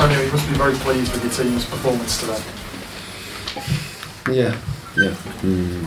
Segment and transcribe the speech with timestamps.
[0.00, 2.57] Antonio, you must be very pleased with your team's performance today.
[4.30, 4.54] Yeah,
[4.96, 5.14] yeah.
[5.42, 5.86] Mm.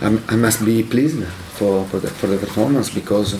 [0.00, 1.24] I must be pleased
[1.58, 3.34] for, for, the, for the performance because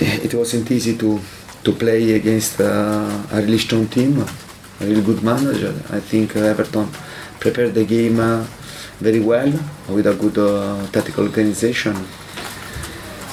[0.00, 1.20] it wasn't easy to,
[1.64, 5.74] to play against uh, a really strong team, a really good manager.
[5.90, 6.88] I think Everton
[7.40, 8.46] prepared the game uh,
[9.00, 9.52] very well
[9.88, 11.96] with a good uh, tactical organization.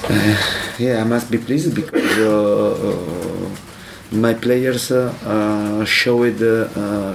[0.04, 0.36] Uh,
[0.78, 3.50] yeah, I must be pleased because uh, uh,
[4.10, 4.88] my players
[5.88, 6.38] showed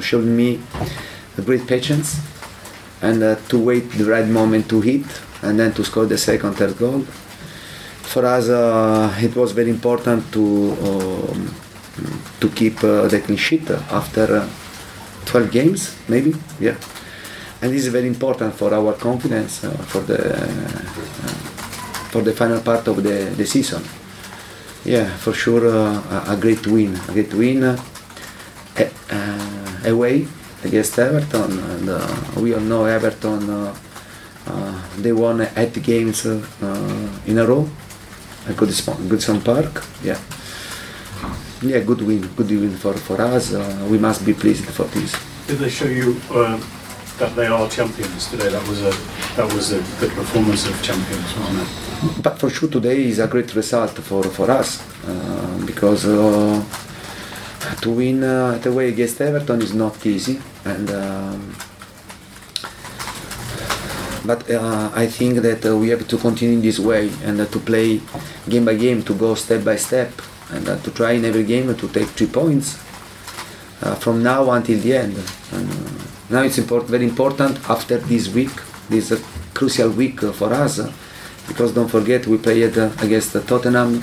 [0.02, 0.62] showed me
[1.44, 2.22] great patience
[3.02, 5.06] and uh, to wait the right moment to hit
[5.42, 7.02] and then to score the second third goal.
[8.02, 10.44] For us, uh, it was very important to
[10.82, 11.56] um,
[12.40, 14.50] to keep uh, the clean sheet after uh,
[15.26, 16.76] 12 games, maybe, yeah.
[17.62, 20.48] And this is very important for our confidence uh, for the uh,
[22.12, 23.84] for the final part of the, the season.
[24.84, 27.78] Yeah, for sure, a great win, a great win
[29.84, 30.28] away
[30.66, 33.50] against Everton, and uh, we all know Everton.
[33.50, 33.76] Uh,
[34.48, 37.68] uh, they won eight games uh, uh, in a row
[38.48, 39.84] at Goodison, Goodison Park.
[40.04, 40.20] Yeah,
[41.62, 43.54] yeah, good win, good win for for us.
[43.54, 45.12] Uh, we must be pleased for this.
[45.48, 46.62] Did they show you um,
[47.20, 48.50] that they are champions today?
[48.50, 48.94] That was a
[49.36, 52.24] that was a good performance of champions, wasn't it?
[52.24, 56.64] But for sure today is a great result for, for us uh, because uh,
[57.86, 61.56] to win uh, at away against Everton is not easy and um,
[64.26, 67.46] but uh, I think that uh, we have to continue in this way and uh,
[67.46, 68.02] to play
[68.50, 70.12] game by game to go step by step
[70.50, 72.76] and uh, to try in every game to take three points
[73.84, 75.18] uh, from now until the end.
[75.52, 75.70] And,
[76.28, 78.50] now it's very important after this week,
[78.90, 79.14] this
[79.54, 80.80] crucial week for us,
[81.48, 84.02] because don't forget we played against Tottenham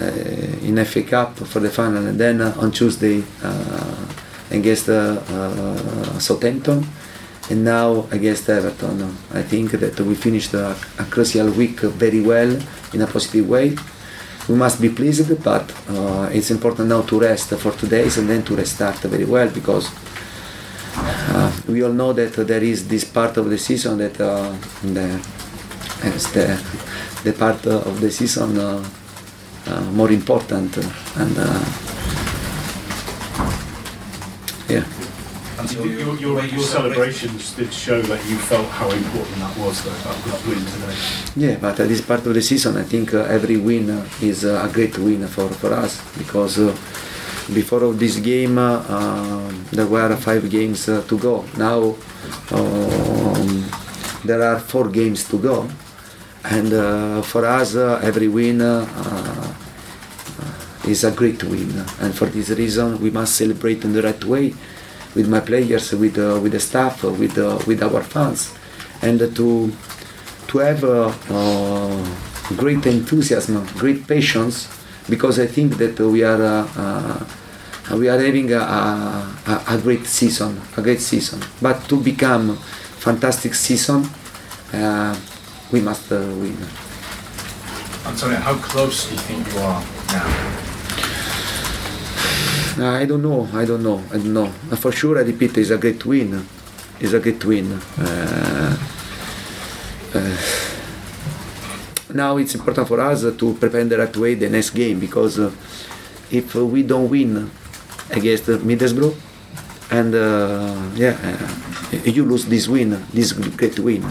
[0.00, 4.06] in FA Cup for the final, and then uh, on Tuesday uh,
[4.50, 6.86] against uh, Southampton,
[7.50, 9.16] and now against Everton.
[9.32, 12.58] I think that we finished a, a crucial week very well
[12.92, 13.76] in a positive way
[14.48, 18.28] we must be pleased, but uh, it's important now to rest for two days and
[18.28, 19.90] then to restart very well because
[20.96, 24.50] uh, we all know that there is this part of the season that uh,
[24.82, 25.20] the,
[26.32, 28.58] the, the part of the season
[29.92, 30.76] more important
[31.16, 31.44] and uh,
[34.68, 34.84] yeah.
[35.74, 39.90] Your, your, your, your celebrations did show that you felt how important that was, though,
[39.90, 40.96] that, that win today.
[41.36, 44.44] Yeah, but at this part of the season, I think uh, every win uh, is
[44.44, 46.74] uh, a great win for, for us because uh,
[47.52, 51.44] before of this game uh, um, there were five games uh, to go.
[51.56, 51.96] Now
[52.52, 53.64] um,
[54.24, 55.68] there are four games to go,
[56.44, 59.37] and uh, for us uh, every win uh, uh,
[60.88, 61.84] is a great win.
[62.00, 64.54] And for this reason, we must celebrate in the right way
[65.14, 68.54] with my players, with uh, with the staff, uh, with uh, with our fans,
[69.02, 69.72] and to
[70.48, 72.16] to have uh, uh,
[72.56, 74.68] great enthusiasm, great patience,
[75.08, 77.24] because I think that we are uh,
[77.96, 81.40] we are having a, a, a great season, a great season.
[81.60, 84.08] But to become fantastic season,
[84.72, 85.16] uh,
[85.72, 86.56] we must uh, win.
[88.06, 90.67] Antonio, how close do you think you are now?
[92.78, 93.48] Uh, I don't know.
[93.52, 93.98] I don't know.
[94.12, 94.46] I don't know.
[94.76, 96.46] For sure, I repeat, it's a great win.
[97.00, 97.72] It's a great win.
[97.72, 98.76] Uh,
[100.14, 100.36] uh,
[102.14, 105.50] now it's important for us to prepare the right way the next game because uh,
[106.30, 107.50] if we don't win
[108.10, 109.14] against Middlesbrough
[109.90, 111.18] and uh, yeah,
[112.04, 114.04] you lose this win, this great win.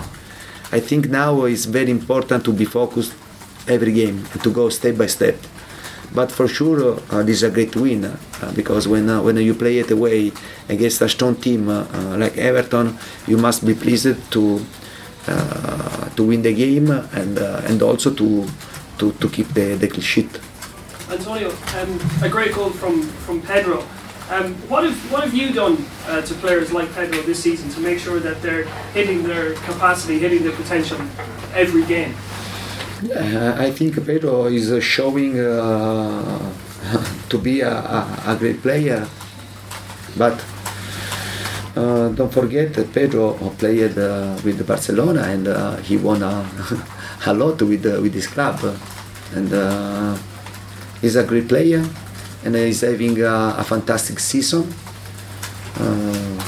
[0.73, 3.15] I think now it's very important to be focused
[3.65, 5.37] every game and to go step by step.
[6.13, 8.17] But for sure, uh, this is a great win uh,
[8.55, 10.31] because when uh, when you play it away
[10.69, 14.61] against a strong team like Everton, you must be pleased to
[16.15, 18.47] to win the game and and also to
[18.97, 20.39] to, to keep the, the clean sheet.
[21.09, 23.85] Antonio, um, a great goal from, from Pedro.
[24.29, 27.79] Um, what have what have you done uh, to players like Pedro this season to
[27.79, 30.99] make sure that they're hitting their capacity, hitting their potential
[31.53, 32.13] every game?
[32.99, 36.53] I think Pedro is uh, showing uh,
[37.29, 37.71] to be a,
[38.25, 39.07] a, great player,
[40.17, 40.37] but
[41.77, 46.33] Uh, don't forget that Pedro played uh, with Barcelona and uh, he won a,
[47.29, 48.57] a lot with uh, with his club,
[49.37, 50.17] and uh,
[51.01, 51.85] he's a great player
[52.43, 54.73] and he's having a, fantastic season.
[55.79, 56.43] Uh,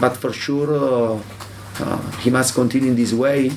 [0.00, 1.20] but for sure, uh,
[1.80, 3.50] uh, he must continue in this way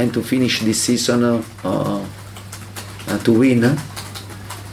[0.00, 3.76] and to finish this season uh, uh, to win.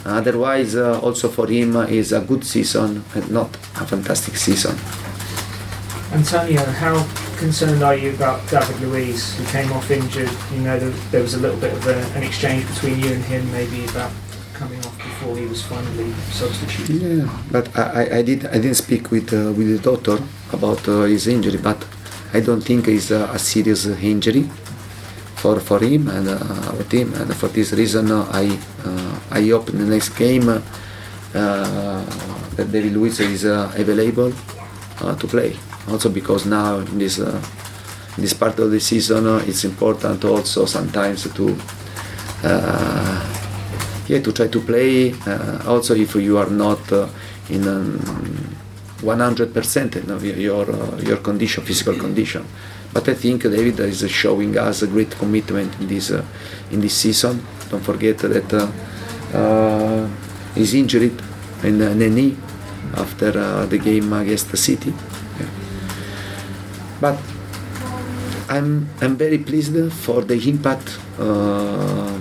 [0.06, 4.76] Otherwise, uh, also for him uh, is a good season and not a fantastic season.
[6.14, 6.96] Antonio, how
[7.38, 10.32] concerned are you about David Luiz, who came off injured?
[10.54, 10.80] You know,
[11.12, 14.12] there, was a little bit of a, an exchange between you and him, maybe about
[14.54, 17.02] coming off before he was finally substituted.
[17.02, 20.18] Yeah, but I, I- I did I didn't speak with uh, with the doctor
[20.54, 21.86] about uh, his injury, but
[22.34, 24.50] I don't think it's a, a serious injury
[25.38, 28.50] for for him and uh, our team, and for this reason uh, I
[28.86, 30.48] uh, I hope in the next game
[31.34, 34.34] that David Luiz is available
[35.00, 35.56] to play.
[35.88, 37.22] Also because now in this
[38.18, 41.56] this part of the season uh, it's important also sometimes to.
[42.44, 43.34] Uh,
[44.08, 46.80] yeah, to try to play uh, also if you are not
[47.50, 48.00] in um,
[49.02, 50.66] 100% of your
[51.04, 52.46] your condition, physical condition.
[52.98, 56.26] But I think David is showing us a great commitment in this uh,
[56.72, 57.46] in this season.
[57.70, 60.10] Don't forget that uh, uh,
[60.56, 61.14] he's injured
[61.62, 62.36] in the knee
[62.98, 64.90] after uh, the game against the City.
[65.38, 65.46] Yeah.
[67.00, 67.22] But
[68.50, 72.18] I'm I'm very pleased for the impact, uh,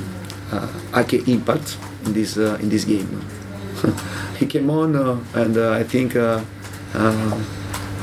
[0.52, 3.24] uh, impact in this uh, in this game.
[4.38, 6.44] he came on uh, and uh, I think uh,
[6.92, 7.40] uh,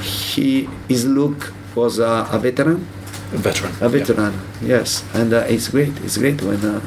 [0.02, 2.88] he is look was uh, a veteran.
[3.34, 3.72] A veteran.
[3.82, 5.94] A veteran, yes, and uh, it's great.
[6.04, 6.80] It's great when uh,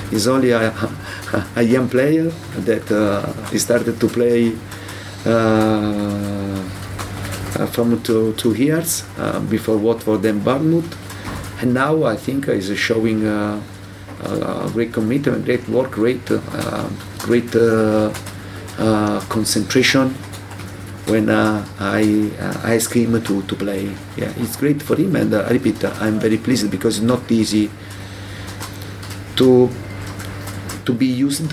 [0.10, 0.72] he's only a,
[1.56, 2.30] a young player
[2.68, 4.54] that uh, he started to play
[5.24, 6.62] uh,
[7.58, 10.92] uh, from two, two years uh, before Watford and Bournemouth,
[11.62, 13.22] and now I think he's showing
[14.72, 16.88] great commitment, great work, great, uh,
[17.20, 18.12] great uh,
[18.78, 20.14] uh, concentration
[21.06, 23.94] when uh, I uh, ask him to, to play.
[24.16, 27.06] Yeah, it's great for him, and uh, I repeat, uh, I'm very pleased because it's
[27.06, 27.70] not easy
[29.36, 29.70] to
[30.84, 31.52] to be used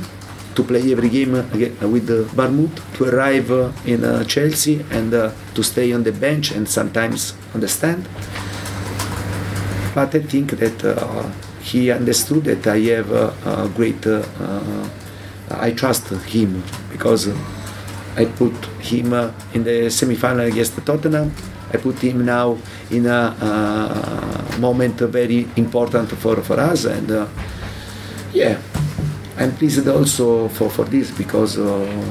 [0.56, 5.14] to play every game again with the Bournemouth, to arrive uh, in uh, Chelsea and
[5.14, 8.08] uh, to stay on the bench and sometimes on the stand.
[9.94, 11.30] But I think that uh,
[11.62, 14.06] he understood that I have uh, a great.
[14.06, 14.90] Uh, uh,
[15.52, 17.28] I trust him because
[18.20, 21.32] I put him uh, in the semi-final against Tottenham.
[21.74, 22.58] I put him now
[22.92, 27.28] in a uh, moment very important for, for us, and uh,
[28.34, 28.60] yeah,
[29.38, 32.06] I'm pleased also for, for this because uh,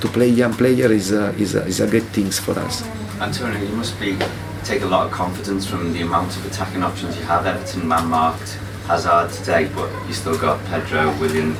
[0.00, 2.82] to play young player is a, is a, is a great thing for us.
[3.20, 4.16] Antonio, you must be
[4.64, 7.44] take a lot of confidence from the amount of attacking options you have.
[7.44, 11.54] Everton man marked Hazard today, but you still got Pedro, Willian,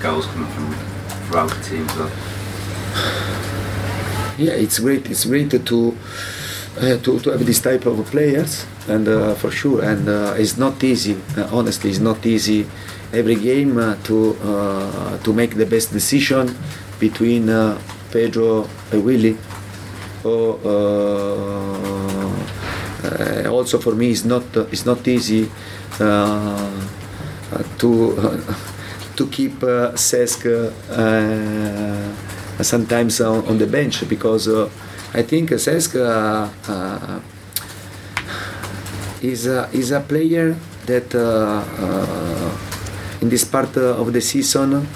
[0.00, 0.72] goals coming from
[1.26, 1.86] throughout the team.
[4.36, 5.08] Yeah, it's great.
[5.10, 5.96] It's great to
[6.80, 10.56] uh, to, to have this type of players, and uh, for sure, and uh, it's
[10.56, 11.16] not easy.
[11.36, 12.66] Uh, honestly, it's not easy
[13.12, 16.56] every game uh, to uh, to make the best decision
[16.98, 17.46] between
[18.10, 19.38] Pedro and Willian.
[20.24, 20.58] Or,
[23.48, 25.48] also for me, it's not it's not easy
[25.98, 26.08] to
[29.16, 30.42] to keep uh, Cesc
[32.62, 34.70] sometimes on, on the bench because uh,
[35.12, 37.20] I think Cesc uh, uh,
[39.22, 40.56] is a, is a player
[40.86, 44.86] that uh, uh, in this part uh, of the season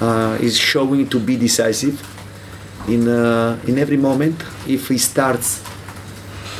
[0.00, 2.00] uh, is showing to be decisive
[2.88, 4.42] in uh, in every moment.
[4.66, 5.62] If he starts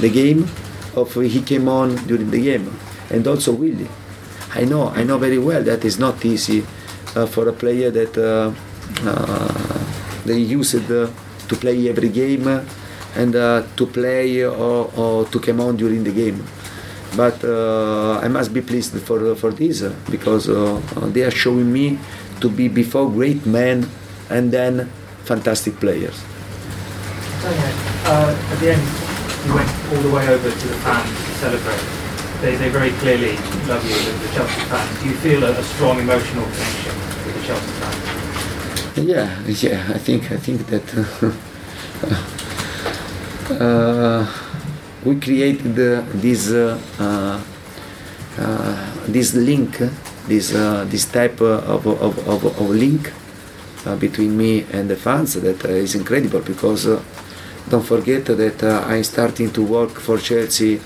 [0.01, 0.47] the game
[0.95, 2.71] or if he came on during the game
[3.11, 3.89] and also Willian
[4.55, 6.65] I know I know very well that it's not easy
[7.15, 8.53] uh, for a player that uh,
[9.05, 9.88] uh,
[10.29, 11.09] they use it uh,
[11.49, 12.63] to play every game uh,
[13.17, 16.39] and uh, to play or, or to come on during the game
[17.17, 21.31] but uh, I must be pleased for for this uh, because uh, uh, they are
[21.31, 21.99] showing me
[22.41, 23.89] to be before great men
[24.31, 24.91] and then
[25.25, 26.21] fantastic players.
[27.45, 28.83] Uh, at the end,
[29.47, 31.85] you went all the way over to the fans to celebrate.
[32.41, 35.03] They, they very clearly love you, the, Chelsea fans.
[35.03, 36.95] Do you feel a, a strong emotional connection
[37.25, 37.78] with the Chelsea fans?
[38.99, 39.93] Yeah, yeah.
[39.95, 40.83] I think I think that
[43.61, 44.27] uh,
[45.05, 45.77] we created
[46.21, 47.41] this uh, uh,
[48.39, 49.79] uh, this link,
[50.27, 50.51] this
[50.91, 53.13] this type of, of, of, of link
[54.01, 56.87] between me and the fans that is incredible because
[57.69, 60.81] don't forget that I'm starting to work for Chelsea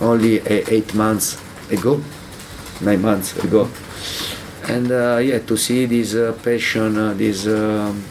[0.00, 1.40] only eight months
[1.70, 2.02] ago,
[2.82, 3.68] nine months ago,
[4.68, 8.02] and uh, yeah, to see this uh, passion, uh, this um,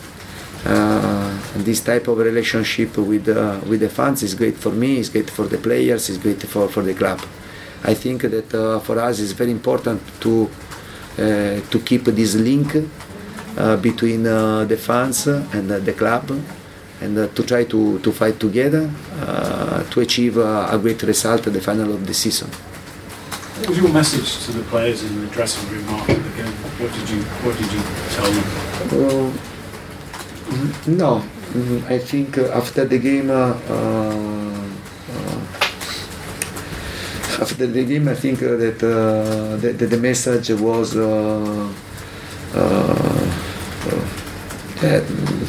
[1.58, 3.28] this type of relationship with
[3.68, 5.00] with the fans is great for me.
[5.00, 6.10] It's great for the players.
[6.10, 7.20] It's great for, for the club.
[7.84, 10.50] I think that for us it's very important to
[11.16, 12.76] to keep this link
[13.56, 16.32] uh, between uh, the fans and uh, the club,
[17.02, 18.90] and to try to, to fight together
[19.92, 22.50] to achieve a great result at the final of the season.
[22.50, 26.23] What was your message to the players in the dressing room?
[26.84, 27.82] What did you What did you
[28.16, 28.48] tell them?
[30.98, 31.24] No,
[31.54, 34.66] Mm, I think uh, after the game, uh, uh,
[37.40, 41.72] after the game, I think uh, that, uh, that, that the message was uh,
[42.56, 44.06] uh, uh,
[44.82, 45.48] that, mm,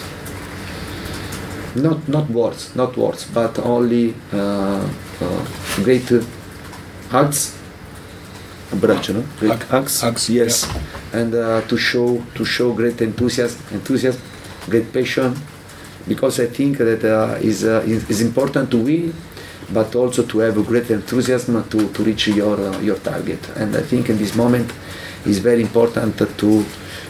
[1.76, 4.86] not not words, not words, but only uh,
[5.22, 5.46] uh,
[5.82, 6.06] great
[7.08, 7.56] hugs.
[8.72, 9.24] Abbraccio, no?
[9.38, 10.00] Great Hug- hugs.
[10.02, 10.66] hugs, Yes,
[11.14, 14.20] and uh, to show to show great enthusiasm, enthusiasm,
[14.68, 15.34] great passion,
[16.08, 19.14] because I think that uh, is uh, is important to win,
[19.72, 23.40] but also to have great enthusiasm to, to reach your uh, your target.
[23.56, 24.72] And I think in this moment
[25.24, 26.64] it's very important to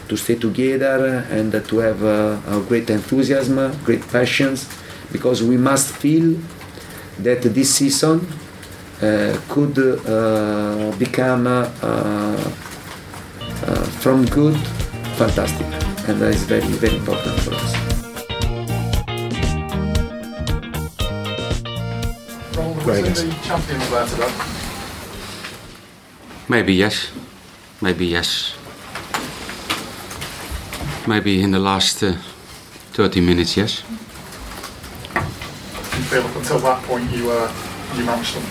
[0.09, 4.69] to stay together and to have uh, a great enthusiasm, great passions,
[5.11, 6.37] because we must feel
[7.23, 8.21] that this season
[9.01, 9.75] uh, could
[10.99, 11.47] become
[13.67, 14.57] uh, from good
[15.17, 15.67] fantastic,
[16.09, 17.75] and that is very very important for us.
[22.57, 23.07] Ronald, was Great.
[23.07, 24.33] it the champions there today?
[26.49, 27.11] Maybe yes.
[27.81, 28.55] Maybe yes.
[31.07, 32.15] Maybe in the last uh,
[32.93, 33.83] 30 minutes, yes.
[33.83, 37.53] Do you feel up until that point you uh,
[37.97, 38.45] you matched them?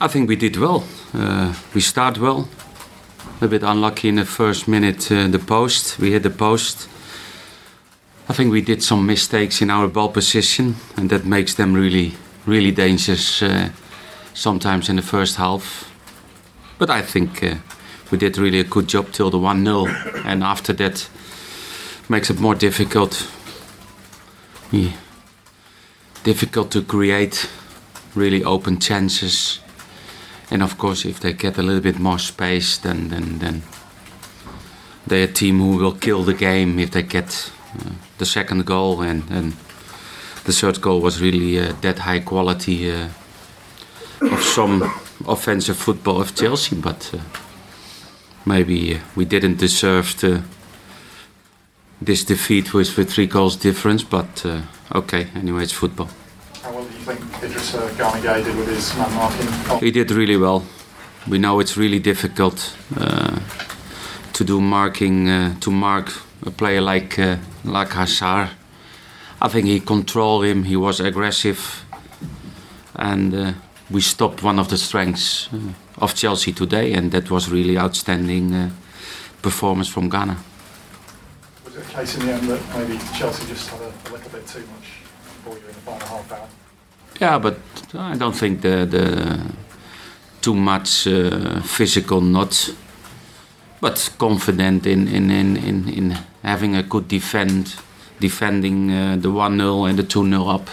[0.00, 0.84] I think we did well.
[1.14, 2.48] Uh, we start well.
[3.42, 5.98] A bit unlucky in the first minute, uh, the post.
[5.98, 6.90] We hit the post.
[8.28, 12.16] I think we did some mistakes in our ball position, and that makes them really,
[12.44, 13.70] really dangerous uh,
[14.34, 15.90] sometimes in the first half.
[16.78, 17.54] But I think uh,
[18.10, 19.86] we did really a good job till the 1 0,
[20.26, 21.08] and after that,
[22.10, 23.26] makes it more difficult.
[24.70, 24.92] We,
[26.24, 27.48] difficult to create
[28.14, 29.60] really open chances.
[30.50, 33.62] And of course, if they get a little bit more space, then then then
[35.06, 39.00] they're a team who will kill the game if they get uh, the second goal.
[39.00, 39.52] And, and
[40.44, 43.08] the third goal was really uh, that high quality uh,
[44.20, 44.82] of some
[45.26, 47.18] offensive football of Chelsea, but uh,
[48.44, 50.42] maybe uh, we didn't deserve the,
[52.00, 54.02] this defeat with, with three goals difference.
[54.02, 54.62] But uh,
[54.94, 56.08] okay, anyway, it's football.
[56.62, 59.80] How well do you think Idris uh, did with his man marking?
[59.80, 60.62] He did really well.
[61.28, 63.38] We know it's really difficult uh,
[64.32, 66.12] to do marking uh, to mark
[66.46, 68.50] a player like uh, like Hazard.
[69.42, 70.64] I think he controlled him.
[70.64, 71.84] He was aggressive,
[72.94, 73.52] and uh,
[73.90, 75.58] we stopped one of the strengths uh,
[75.98, 78.70] of Chelsea today, and that was really outstanding uh,
[79.42, 80.36] performance from Gana.
[81.64, 84.30] Was it a case in the end that maybe Chelsea just had a, a little
[84.30, 84.88] bit too much
[85.44, 86.48] for you in the final half hour?
[87.18, 87.56] Yeah, but
[87.94, 89.40] I don't think the the
[90.40, 92.74] too much uh, physical not,
[93.80, 97.76] but confident in in, in, in, in having a good defend,
[98.20, 100.68] defending uh, the one 0 and the two 0 up,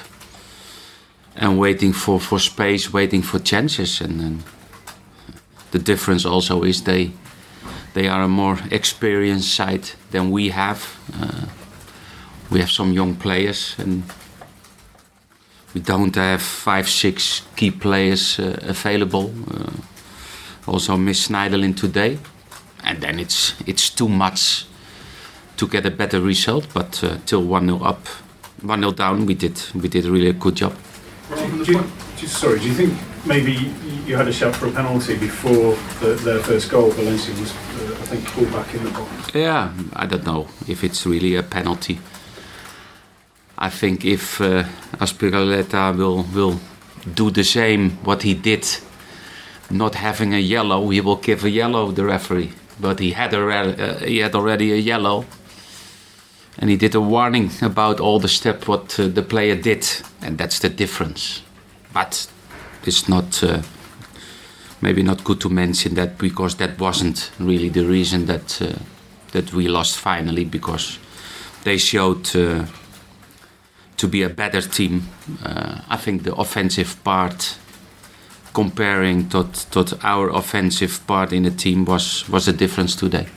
[1.35, 4.43] and waiting for, for space, waiting for chances, and, and
[5.71, 7.11] the difference also is they
[7.93, 10.97] they are a more experienced side than we have.
[11.21, 11.45] Uh,
[12.49, 14.03] we have some young players and
[15.77, 19.31] we don't have five, six key players uh, available.
[19.51, 19.71] Uh,
[20.65, 22.17] also, Miss Schneiderlin today,
[22.83, 24.65] and then it's it's too much
[25.57, 26.65] to get a better result.
[26.73, 28.07] But uh, till one 0 up,
[28.63, 30.73] one 0 down, we did we did really a good job.
[31.35, 31.71] Do you, do
[32.21, 32.93] you- sorry, do you think
[33.25, 33.53] maybe
[34.07, 36.89] you had a shout for a penalty before the, their first goal?
[36.89, 39.35] Valencia was, uh, I think, pulled back in the box.
[39.35, 41.99] Yeah, I don't know if it's really a penalty.
[43.57, 44.63] I think if uh,
[44.99, 46.59] Azpilicueta will will
[47.15, 48.67] do the same what he did,
[49.69, 52.51] not having a yellow, he will give a yellow the referee.
[52.79, 55.25] But he had already uh, he had already a yellow,
[56.59, 59.87] and he did a warning about all the step what uh, the player did,
[60.21, 61.41] and that's the difference.
[61.93, 62.27] But
[62.85, 63.43] it's not.
[63.43, 63.61] Uh,
[64.81, 68.73] maybe not good to mention that because that wasn't really the reason that uh,
[69.31, 70.99] that we lost finally because
[71.63, 72.63] they showed uh,
[73.97, 75.01] to be a better team.
[75.43, 77.57] Uh, I think the offensive part,
[78.53, 83.27] comparing to, to our offensive part in the team, was was a difference today.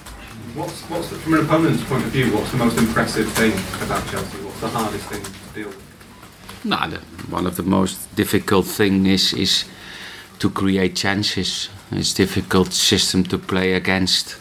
[0.54, 3.52] What's, what's the, from an opponent's point of view, what's the most impressive thing
[3.86, 4.38] about Chelsea?
[4.38, 6.64] What's the hardest thing to deal with?
[6.64, 6.98] No, the,
[7.30, 9.64] one of the most difficult thing is is
[10.38, 11.70] to create chances.
[11.90, 14.36] It's difficult system to play against.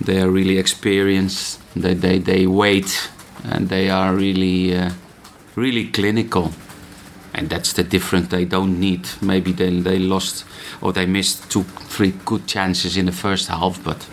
[0.00, 1.60] They are really experienced.
[1.74, 3.10] They they, they wait
[3.44, 4.90] and they are really uh,
[5.56, 6.52] really clinical.
[7.34, 9.08] And that's the difference they don't need.
[9.22, 10.44] Maybe they, they lost
[10.80, 14.06] or they missed two, three good chances in the first half, but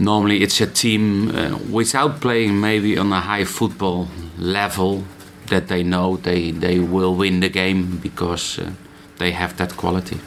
[0.00, 5.04] normally it's a team uh, without playing maybe on a high football level
[5.46, 8.70] that they know they, they will win the game because uh,
[9.18, 10.18] they have that quality.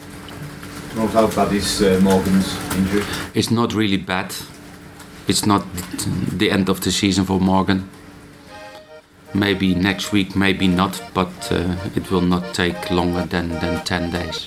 [0.96, 3.02] Well, how bad is uh, Morgan's injury?
[3.34, 4.34] It's not really bad.
[5.26, 5.64] It's not
[6.38, 7.88] the end of the season for Morgan.
[9.32, 14.10] Maybe next week, maybe not, but uh, it will not take longer than, than 10
[14.10, 14.46] days.